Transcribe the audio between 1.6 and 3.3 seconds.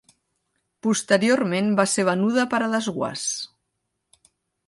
va ser venuda per a desguàs.